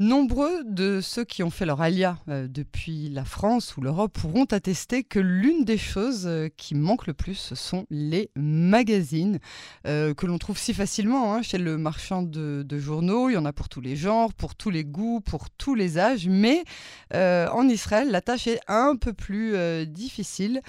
[0.00, 4.46] Nombreux de ceux qui ont fait leur alia euh, depuis la France ou l'Europe pourront
[4.46, 9.38] attester que l'une des choses euh, qui manque le plus, ce sont les magazines
[9.86, 13.30] euh, que l'on trouve si facilement hein, chez le marchand de, journaux.
[13.30, 15.96] Il y en a pour tous les genres, pour tous les goûts, pour tous les
[15.96, 16.26] âges.
[16.26, 16.64] Mais
[17.12, 19.54] en Israël, la tâche est un peu plus
[19.86, 20.60] difficile.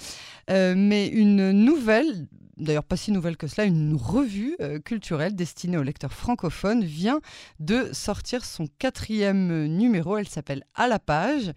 [0.47, 2.27] mais une nouvelle
[2.57, 7.21] d'ailleurs pas si nouvelle que cela, une revue euh, culturelle destinée aux lecteurs francophones vient
[7.59, 10.17] de sortir son quatrième numéro.
[10.17, 11.51] Elle s'appelle À la page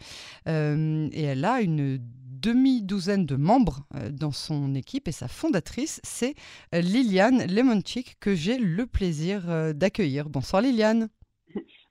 [0.48, 6.00] euh, et elle a une demi-douzaine de membres euh, dans son équipe et sa fondatrice,
[6.04, 6.34] c'est
[6.72, 10.28] Liliane Lemonchik que j'ai le plaisir d'accueillir.
[10.28, 11.08] Bonsoir Liliane.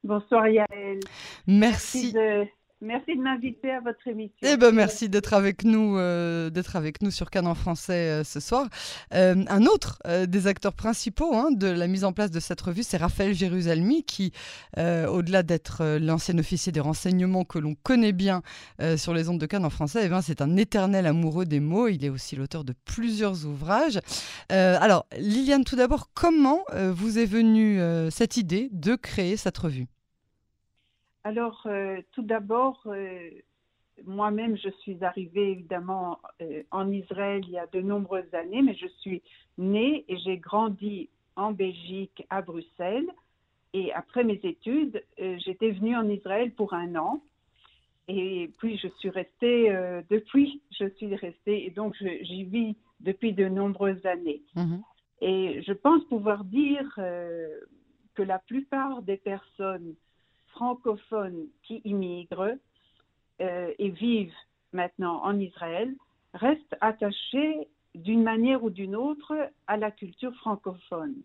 [0.03, 0.99] Bonsoir Yael.
[1.47, 2.13] Merci.
[2.13, 2.49] Merci
[2.81, 4.35] Merci de m'inviter à votre émission.
[4.43, 8.39] Eh ben, merci d'être avec nous, euh, d'être avec nous sur Canon français euh, ce
[8.39, 8.67] soir.
[9.15, 12.83] Euh, un autre des acteurs principaux hein, de la mise en place de cette revue,
[12.83, 14.31] c'est Raphaël Jérusalemi, qui,
[14.77, 18.41] au-delà d'être l'ancien officier des renseignements que l'on connaît bien
[18.95, 21.87] sur les ondes de Canon français, eh ben, c'est un éternel amoureux des mots.
[21.87, 23.99] Il est aussi l'auteur de plusieurs ouvrages.
[24.49, 27.79] alors, Liliane, tout d'abord, comment vous est venue
[28.11, 29.87] cette idée de créer cette revue?
[31.27, 33.29] Alors, euh, tout d'abord, euh,
[34.05, 38.75] moi-même, je suis arrivée évidemment euh, en Israël il y a de nombreuses années, mais
[38.75, 39.21] je suis
[39.57, 43.09] née et j'ai grandi en Belgique, à Bruxelles.
[43.73, 47.21] Et après mes études, j'étais venue en Israël pour un an.
[48.07, 49.69] Et puis, je suis restée,
[50.09, 54.41] depuis, je suis restée, et donc j'y vis depuis de nombreuses années.
[54.55, 54.81] Mhm.
[55.19, 59.93] Et je pense pouvoir dire que la plupart des personnes
[60.57, 62.57] francophones qui immigrent
[63.41, 64.33] euh, et vivent
[64.73, 65.93] maintenant en Israël
[66.33, 69.33] restent attachés d'une manière ou d'une autre
[69.67, 71.15] à la culture francophone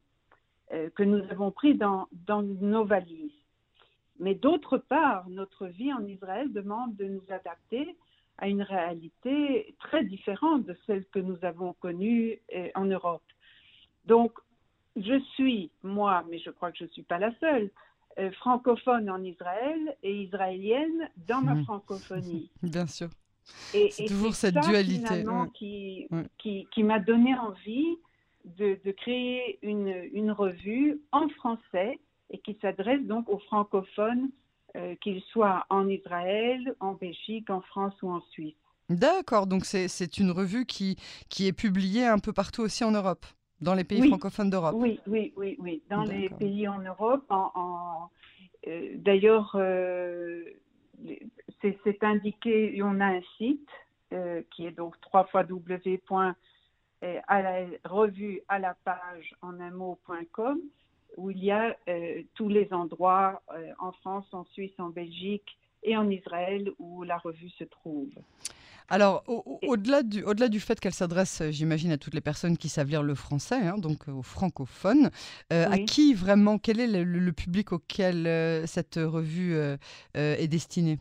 [0.72, 3.32] euh, que nous avons pris dans, nos valises.
[4.20, 7.96] Mais d'autre part, notre vie en Israël demande de nous adapter
[8.38, 13.22] à une réalité très différente de celle que nous avons connue euh, en Europe.
[14.04, 14.32] Donc,
[14.96, 17.70] je suis, moi, mais je crois que je ne suis pas la seule,
[18.18, 21.64] euh, francophone en Israël et israélienne dans ma mhm.
[21.64, 22.50] francophonie.
[22.62, 23.08] Bien sûr.
[23.74, 25.24] Et, c'est toujours cette dualité.
[25.54, 26.08] Qui,
[26.70, 27.96] qui, m'a donné envie
[28.44, 31.98] de, de créer une, une, revue en français
[32.30, 34.30] et qui s'adresse donc aux francophones,
[34.76, 38.54] euh, qu'ils soient en Israël, en Belgique, en France ou en Suisse.
[38.88, 40.96] D'accord, donc c'est une revue qui,
[41.28, 43.24] qui est publiée un peu partout aussi en Europe.
[43.62, 45.82] Dans les pays francophones d'Europe Oui, oui, oui, oui.
[45.88, 47.24] Dans les pays en Europe.
[47.30, 47.91] En,
[48.66, 50.44] euh, D'ailleurs, euh,
[51.60, 53.68] c'est indiqué, on a un site
[54.12, 56.00] euh, qui est donc 3 w
[57.26, 60.60] à la revue à la page en un mot.com
[61.16, 61.76] où il y a
[62.34, 63.42] tous les endroits
[63.80, 68.12] en France, en Suisse, en Belgique et en Israël où la revue se trouve.
[68.92, 69.24] Alors,
[69.62, 72.90] au-delà du, au du, fait qu'elle s'adresse, euh, j'imagine, à toutes les personnes qui savent
[72.90, 75.08] lire le français, hein, donc euh, aux francophones,
[75.50, 78.26] euh, à qui vraiment, quel est le, public auquel
[78.66, 79.56] cette revue
[80.12, 80.98] est destinée?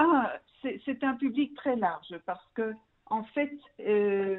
[0.00, 0.32] Ah,
[0.62, 2.74] c'est un public très large parce que,
[3.06, 3.52] en fait,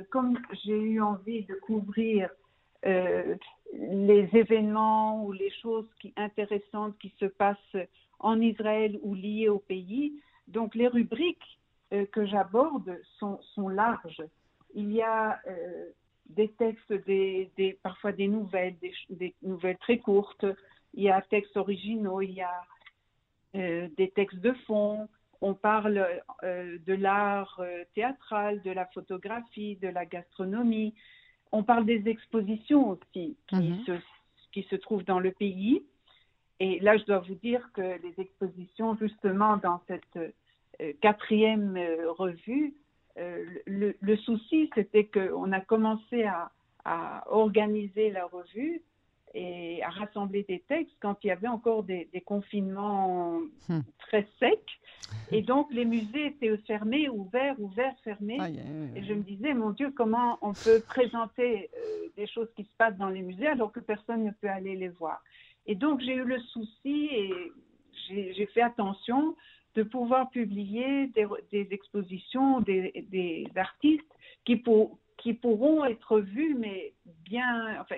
[0.10, 2.30] comme j'ai eu envie de couvrir
[2.84, 7.78] les événements ou les choses qui, intéressantes qui se passent
[8.20, 11.59] en Israël ou liées au pays, donc les rubriques
[12.12, 14.24] que j'aborde sont, sont, larges.
[14.76, 15.90] Il y a euh,
[16.28, 20.46] des textes, des, des, parfois des nouvelles, des, des, nouvelles très courtes.
[20.94, 22.64] Il y a textes originaux, il y a
[23.56, 25.08] euh, des textes de fond.
[25.42, 26.06] On parle
[26.44, 27.62] de l'art
[27.96, 30.94] théâtral, de la photographie, de la gastronomie.
[31.54, 33.86] On parle des expositions aussi qui, mhm.
[33.86, 33.92] se,
[34.52, 35.84] qui se trouvent dans le pays.
[36.60, 40.30] Et là, je dois vous dire que les expositions, justement, dans cette euh,
[41.02, 42.74] quatrième euh, revue,
[43.18, 46.52] euh, le, souci, c'était qu'on a commencé à,
[47.28, 48.82] organiser la revue
[49.36, 53.82] et à rassembler des textes quand il y avait encore des, confinements hmm.
[54.00, 54.80] très secs.
[55.32, 58.40] Et donc, les musées étaient fermés, ouverts, ouverts, fermés.
[58.96, 61.70] Et je me disais, mon Dieu, comment on peut présenter
[62.18, 64.90] des choses qui se passent dans les musées alors que personne ne peut aller les
[64.90, 65.22] voir.
[65.68, 67.32] Et donc, j'ai eu le souci et
[68.08, 69.36] j'ai fait attention
[69.76, 74.12] de pouvoir publier des, expositions, des, artistes
[74.46, 74.64] qui,
[75.18, 76.94] qui pourront être vus, mais
[77.26, 77.98] bien, enfin,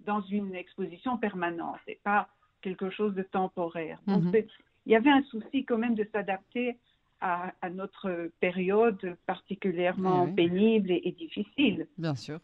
[0.00, 2.28] dans une exposition permanente et pas
[2.62, 4.00] quelque chose de temporaire.
[4.06, 4.42] Donc, mhm.
[4.86, 6.78] il y avait un souci quand même de s'adapter
[7.20, 11.86] à, notre période particulièrement pénible et, difficile.
[11.98, 12.40] Bien sûr.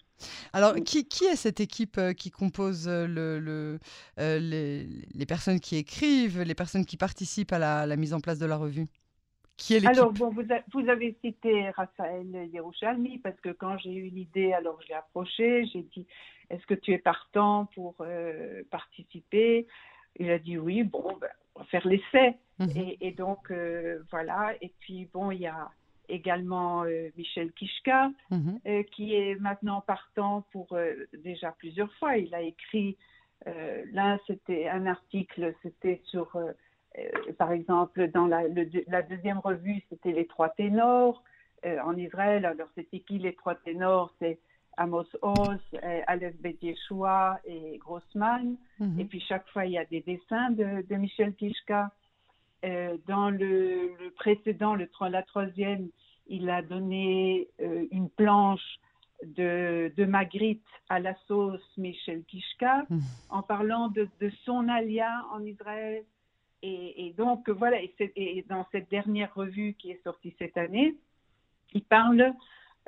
[0.52, 3.78] Alors, qui, qui est cette équipe euh, qui compose euh, le,
[4.18, 8.20] euh, les, les, personnes qui écrivent, les personnes qui participent à la, la mise en
[8.20, 8.86] place de la revue?
[9.56, 10.42] Qui est alors, bon, vous,
[10.72, 15.66] vous, avez cité Raphaël Yerushalmi, parce que quand j'ai eu l'idée, alors je l'ai approché,
[15.66, 16.06] j'ai dit,
[16.50, 17.96] est-ce que tu es partant pour
[18.70, 19.66] participer?
[20.16, 22.36] Il a dit oui, bon, ben, on va faire l'essai.
[22.58, 22.94] Mhm.
[23.00, 24.54] Et, donc, euh, voilà.
[24.60, 25.70] Et puis, bon, il y a
[26.08, 28.60] également euh, Michel Kishka, mhm.
[28.66, 30.76] euh, qui est maintenant partant pour
[31.24, 32.16] déjà plusieurs fois.
[32.16, 32.96] Il a écrit,
[33.92, 36.38] là, c'était un article, c'était sur,
[37.38, 38.42] par exemple, dans la,
[38.86, 41.24] la deuxième revue, c'était Les Trois Ténors
[41.64, 42.44] en Israël.
[42.44, 44.14] Alors, c'était qui les Trois Ténors?
[44.20, 44.38] C'est
[44.76, 45.60] Amos Oz,
[46.06, 48.56] Aleph Bet Yeshua et Grossman.
[48.78, 49.00] Mhm.
[49.00, 51.90] Et puis chaque fois, il y a des dessins de, Michel Kishka.
[52.64, 55.88] Euh, dans le, précédent, le, la troisième,
[56.28, 58.78] il a donné euh, une planche
[59.24, 63.00] de, de, Magritte à la sauce Michel Kishka mhm.
[63.30, 64.08] en parlant de,
[64.44, 66.04] son alia en Israël.
[66.64, 70.94] Et, donc, voilà, et, dans cette dernière revue qui est sortie cette année,
[71.72, 72.32] il parle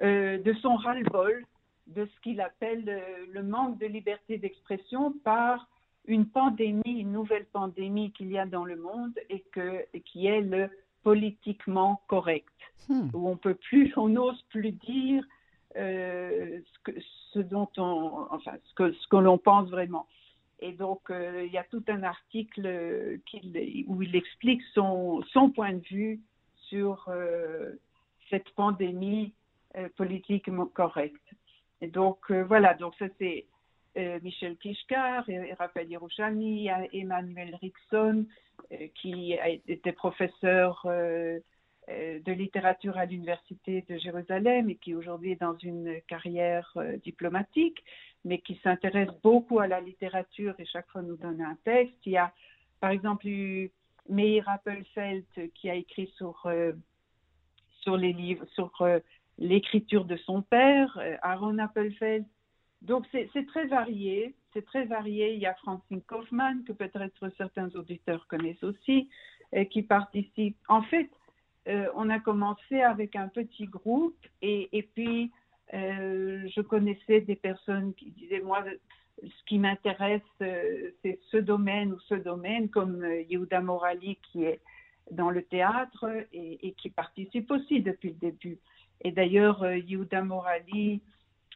[0.02, 1.44] euh, de son ras-le-bol
[1.86, 3.02] de ce qu'il appelle
[3.32, 5.68] le, manque de liberté d'expression par
[6.06, 10.40] une pandémie, une nouvelle pandémie qu'il y a dans le monde et que, qui est
[10.40, 10.70] le
[11.02, 12.48] politiquement correct,
[12.88, 13.10] hmm.
[13.12, 15.24] où on peut plus, on n'ose plus dire
[15.76, 17.00] euh, ce, que,
[17.32, 20.06] ce, dont on, enfin, ce que, ce que l'on pense vraiment.
[20.60, 23.18] Et donc, euh, il y a tout un article
[23.88, 26.20] où il explique son, son point de vue
[26.68, 27.72] sur euh,
[28.30, 29.34] cette pandémie
[29.96, 31.23] politiquement correcte.
[31.88, 33.46] Donc, euh, voilà, donc ça c'est
[33.96, 38.26] euh, Michel Kishkar, et, Raphaël Yerouchani, Emmanuel Rickson,
[38.72, 39.36] euh, qui
[39.66, 40.86] été professeur
[41.86, 46.72] de littérature à l'Université de Jérusalem et qui aujourd'hui est dans une carrière
[47.04, 47.84] diplomatique,
[48.24, 51.98] mais qui s'intéresse beaucoup à la littérature et chaque fois nous donne un texte.
[52.06, 52.32] Il y a,
[52.80, 53.26] par exemple,
[54.08, 56.50] Meir Appelfeld qui a écrit sur,
[57.82, 58.72] sur les livres, sur
[59.38, 62.24] l'écriture de son père, euh, Aaron Appelfeld.
[62.82, 65.32] Donc c'est très varié, c'est très varié.
[65.34, 69.08] Il y a Francine Kaufmann, que peut-être certains auditeurs connaissent aussi,
[69.54, 70.56] euh, qui participe.
[70.68, 71.08] En fait,
[71.66, 75.32] euh, on a commencé avec un petit groupe et, puis
[75.72, 78.62] je connaissais des personnes qui disaient, moi,
[79.22, 84.60] ce qui m'intéresse, c'est ce domaine ou ce domaine, comme Yehuda Morali qui est
[85.10, 88.58] dans le théâtre et qui participe aussi depuis le début.
[89.02, 91.02] Et d'ailleurs, euh, Yehuda Morali,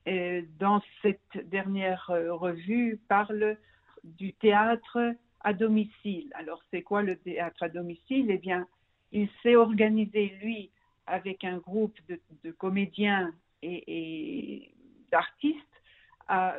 [0.06, 3.56] euh, dans cette dernière euh, revue, parle
[4.04, 6.30] du théâtre à domicile.
[6.34, 8.30] Alors, c'est quoi le théâtre à domicile?
[8.30, 8.66] Eh bien,
[9.12, 10.70] il s'est organisé, lui,
[11.06, 13.32] avec un groupe de, comédiens
[13.62, 14.70] et,
[15.10, 15.64] d'artistes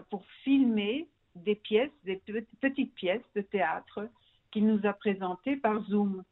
[0.10, 2.20] pour filmer des pièces, des
[2.60, 4.10] petites pièces de théâtre
[4.50, 6.24] qu'il nous a présentées par Zoom.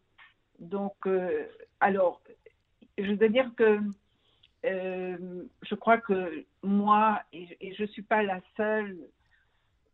[0.59, 0.95] Donc,
[1.79, 2.21] alors,
[2.97, 3.79] je veux dire que
[4.69, 8.97] je crois que moi, et, je ne suis pas la seule,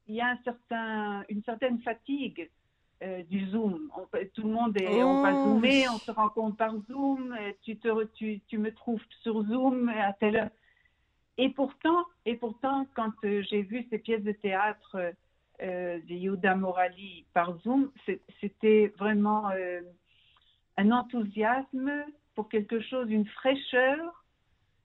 [0.08, 2.50] il y a un certain, une certaine fatigue
[3.02, 3.90] euh, du Zoom.
[4.34, 8.04] tout le monde est, on va oh, zoomer, on se rencontre par Zoom, tu, te,
[8.16, 10.50] tu, tu me trouves sur Zoom à telle heure.
[11.38, 15.14] Et pourtant, et pourtant quand euh, j'ai vu ces pièces de théâtre
[15.60, 17.90] de Yuda Morali par Zoom,
[18.42, 19.50] c'était vraiment
[20.76, 22.04] un enthousiasme
[22.36, 24.23] pour quelque chose, une fraîcheur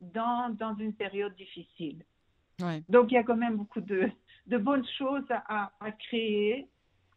[0.01, 2.05] dans, dans une période difficile.
[2.89, 4.11] Donc il y a quand même beaucoup de,
[4.47, 6.69] de bonnes choses à, à créer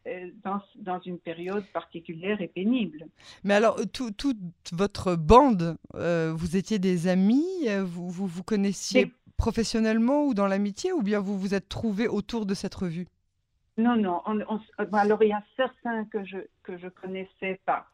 [0.08, 3.06] euh, dans, dans, une période particulière et pénible.
[3.44, 4.40] Mais alors, tout, toute
[4.72, 10.48] votre bande, euh, vous étiez des amis, euh, vous vous, vous connaissiez professionnellement ou dans
[10.48, 13.08] l'amitié, ou bien vous vous êtes trouvés autour de cette revue?
[13.78, 14.24] Non, non.
[14.94, 17.86] alors, il y a certains que je, que je connaissais pas.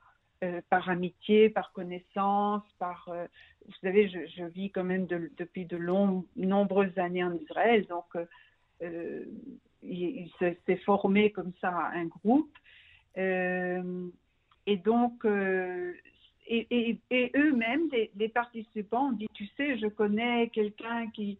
[0.43, 3.09] Euh, par amitié, par connaissance, par...
[3.09, 3.25] Euh,
[3.65, 8.05] vous savez, je, vis quand même depuis de longues, nombreuses années en Israël, donc
[8.83, 9.25] euh,
[9.81, 12.55] il, s'est formé comme ça un groupe.
[13.15, 15.25] et donc,
[16.47, 16.99] et,
[17.35, 21.39] eux-mêmes, les, participants, ont dit, tu sais, je connais quelqu'un qui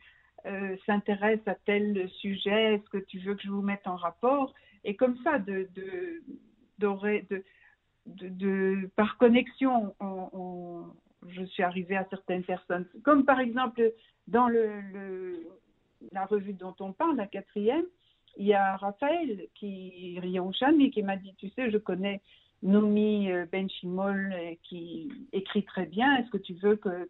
[0.88, 4.56] s'intéresse à tel sujet, est-ce que tu veux que je vous mette en rapport?
[4.84, 6.24] Et comme ça, de, de,
[6.80, 6.88] de
[7.30, 7.44] de,
[8.96, 9.94] par connexion,
[11.28, 12.86] je suis arrivée à certaines personnes.
[13.04, 13.94] Comme par exemple,
[14.28, 17.86] dans la revue dont on parle, la quatrième,
[18.38, 20.20] il y a Raphaël qui
[20.60, 22.22] Chami qui m'a dit, tu sais, je connais
[22.64, 26.18] Nomi Benchimol qui écrit très bien.
[26.18, 27.10] Est-ce que tu veux que,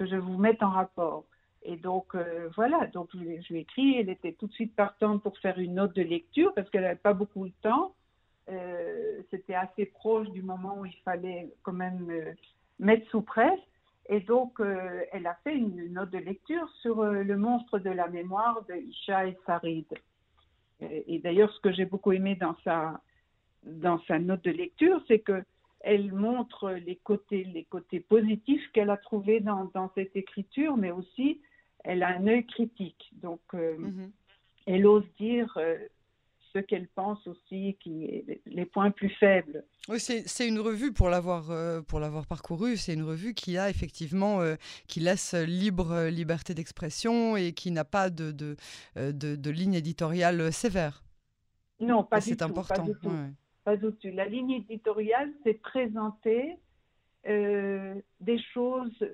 [0.00, 1.24] je vous mette en rapport?
[1.62, 2.14] Et donc,
[2.54, 5.58] voilà, donc je, je, lui ai écrit, elle était tout de suite partante pour faire
[5.58, 7.94] une note de lecture parce qu'elle n'avait pas beaucoup de temps.
[9.30, 12.34] C'était assez proche du moment où il fallait quand même
[12.78, 13.60] mettre sous presse.
[14.08, 17.90] Et donc, euh, elle a fait une note de lecture sur euh, le monstre de
[17.90, 19.86] la mémoire de Isha et Sarid.
[20.80, 23.00] Et, d'ailleurs, ce que j'ai beaucoup aimé dans sa,
[23.64, 25.42] dans sa note de lecture, c'est que
[25.80, 30.90] elle montre les côtés, les côtés positifs qu'elle a trouvés dans, dans, cette écriture, mais
[30.90, 31.40] aussi
[31.84, 33.10] elle a un œil critique.
[33.22, 34.10] Donc, euh, mm-hmm.
[34.66, 35.56] elle ose dire
[36.56, 39.64] ce qu'elle pense aussi, qui les points plus faibles.
[39.88, 42.76] Oui, c'est une revue pour l'avoir euh, pour l'avoir parcouru.
[42.76, 44.56] C'est une revue qui a effectivement euh,
[44.88, 48.56] qui laisse libre euh, liberté d'expression et qui n'a pas de de,
[49.12, 51.04] de, ligne éditoriale sévère.
[51.80, 52.28] Non, pas du tout.
[52.30, 52.86] C'est important.
[52.86, 53.10] Pas du, tout.
[53.64, 54.08] pas du tout.
[54.14, 56.56] La ligne éditoriale, c'est présenter
[57.24, 59.04] des choses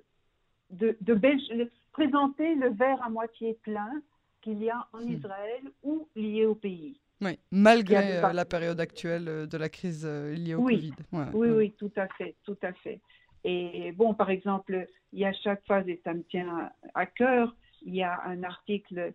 [0.70, 4.02] de, de belles, présenter le verre à moitié plein
[4.42, 5.12] qu'il y a en hmm.
[5.12, 7.00] Israël ou lié au pays.
[7.22, 10.92] Oui, malgré euh, la période actuelle euh, de la crise euh, liée au Covid.
[11.12, 13.00] oui, oui, tout à fait, tout à fait.
[13.44, 17.54] Et bon, par exemple, il y a chaque phase, et ça me tient à cœur,
[17.82, 19.12] il y a un article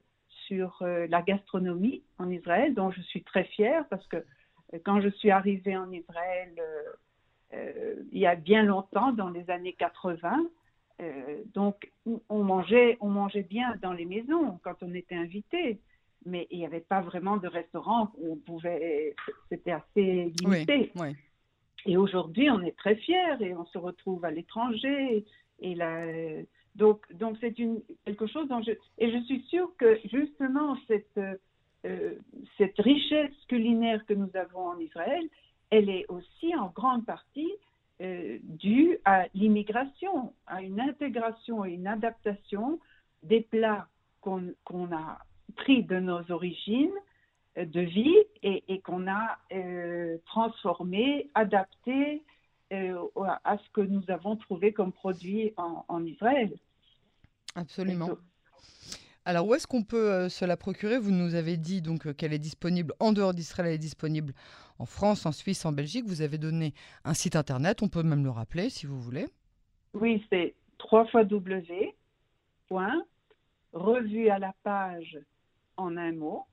[0.48, 4.18] sur la gastronomie en Israël, dont je suis très fière parce que
[4.84, 6.54] quand je suis arrivée en Israël,
[7.54, 10.48] il y a bien longtemps, dans les années 80,
[11.54, 11.90] donc
[12.28, 15.80] on mangeait, on mangeait bien dans les maisons quand on était invité
[16.28, 19.16] mais il n'y avait pas vraiment de restaurant où on pouvait,
[19.50, 20.92] c'était assez limité.
[21.86, 25.26] Et aujourd'hui, on est très fiers et on se retrouve à l'étranger.
[25.60, 26.06] Et là,
[26.76, 31.20] donc, donc c'est une quelque chose dont je et je suis sûre que justement cette
[31.86, 32.16] euh,
[32.58, 35.24] cette richesse culinaire que nous avons en Israël,
[35.70, 37.52] elle est aussi en grande partie
[38.02, 42.80] euh, due à l'immigration, à une intégration et une adaptation
[43.24, 43.88] des plats
[44.22, 45.20] qu'on a
[45.58, 46.94] pris de nos origines
[47.58, 52.24] euh, de vie et, qu'on a euh, transformé, adapté
[52.72, 56.54] euh, à ce que nous avons trouvé comme produit en, Israël.
[57.56, 58.10] Absolument.
[59.26, 60.98] Alors où est-ce qu'on peut se la procurer?
[60.98, 64.34] Vous nous avez dit donc qu'elle est disponible en dehors d'Israël, elle est disponible
[64.80, 66.06] en France, en Suisse, en Belgique.
[66.06, 66.74] Vous avez donné
[67.04, 69.26] un site internet, on peut même le rappeler si vous voulez.
[69.94, 71.96] Oui, c'est 3 W.
[73.74, 75.20] Revue à la page
[75.78, 76.44] en un mot,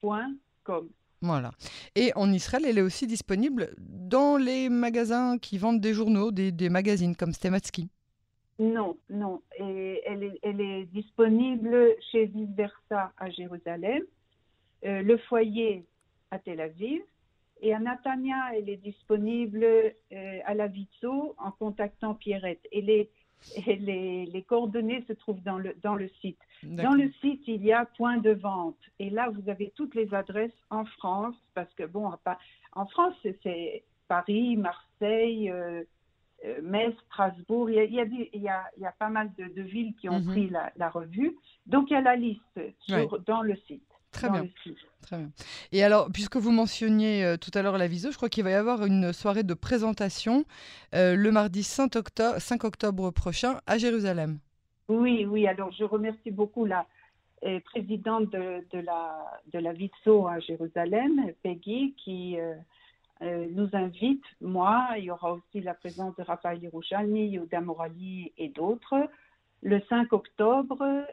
[0.00, 0.88] point com.
[1.20, 1.52] Voilà.
[1.94, 6.68] Et en Israël, elle est aussi disponible dans les magasins qui vendent des journaux, des,
[6.68, 7.88] magazines comme Stematsky.
[8.58, 9.40] Non, non.
[9.58, 14.02] Et elle, est, elle est disponible chez Vice Versa à Jérusalem,
[14.84, 15.84] euh, le foyer
[16.32, 17.02] à Tel Aviv.
[17.60, 22.66] Et à Natania, elle est disponible euh, à la Vitso en contactant Pierrette.
[22.72, 23.08] Et les,
[23.66, 26.38] et les, les, coordonnées se trouvent dans le, dans le site.
[26.62, 28.78] Dans le site, il y a point de vente.
[28.98, 32.10] Et là, vous avez toutes les adresses en France, parce que, bon,
[32.72, 35.82] en France, c'est Paris, Marseille, euh,
[36.44, 37.70] euh, Metz, Strasbourg.
[37.70, 39.44] Il y a, il y a, il y a, il y a pas mal de,
[39.44, 40.26] de, villes qui ont mhm.
[40.26, 41.36] pris la, la, revue.
[41.66, 43.82] Donc, il y a la liste sur, dans le site.
[44.28, 44.48] Très bien.
[45.02, 45.30] Très bien.
[45.72, 48.50] Et alors, puisque vous mentionniez euh, tout à l'heure la viso, je crois qu'il va
[48.50, 50.44] y avoir une soirée de présentation
[50.94, 54.38] euh, le mardi 5 octobre, 5 octobre prochain à Jérusalem.
[54.88, 55.46] Oui, oui.
[55.46, 56.86] Alors, je remercie beaucoup la
[57.44, 62.36] euh, présidente de, de, la, de la VISO à Jérusalem, Peggy, qui
[63.54, 64.24] nous invite.
[64.40, 68.96] Moi, il y aura aussi la présence de Raphaël Hiroshani, Yoda Morali et d'autres,
[69.62, 71.06] le 5 octobre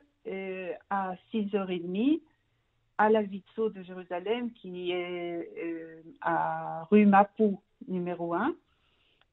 [0.89, 2.19] à 6h30
[2.99, 8.53] à la Vitso de Jérusalem, qui est euh, à rue Mapou, numéro 1.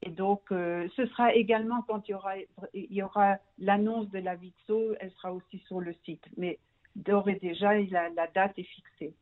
[0.02, 2.36] Et donc, euh, ce sera également quand il y aura,
[2.72, 6.24] il y aura l'annonce de la Vitso, elle sera aussi sur le site.
[6.36, 6.60] Mais
[6.94, 9.14] d'ores et déjà, la, la date est fixée.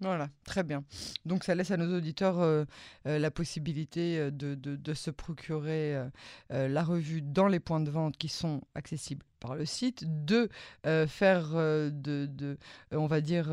[0.00, 0.84] Voilà, très bien.
[1.24, 2.64] Donc ça laisse à nos auditeurs euh,
[3.04, 5.98] la possibilité de, de, de se procurer
[6.50, 10.48] la revue dans les points de vente qui sont accessibles par le site, de
[10.86, 12.56] euh, faire euh, de, de
[12.94, 13.48] euh, on va dire,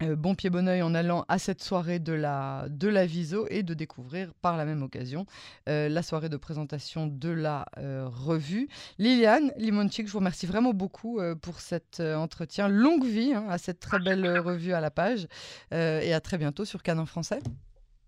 [0.00, 3.62] bon pied bon oeil en allant à cette soirée de la, de la Viso et
[3.62, 5.26] de découvrir par la même occasion
[5.66, 8.68] la soirée de présentation de la revue.
[8.98, 12.68] Liliane Limonchik, je vous remercie vraiment beaucoup pour cet entretien.
[12.68, 15.26] Longue vie hein, à cette très belle revue à la page
[15.72, 17.40] et à très bientôt sur Canon Français.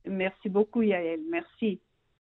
[0.07, 1.81] Merci beaucoup Yael, merci.